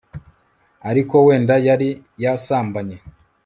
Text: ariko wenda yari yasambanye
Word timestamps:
ariko 0.89 1.15
wenda 1.27 1.55
yari 1.67 1.89
yasambanye 2.23 2.97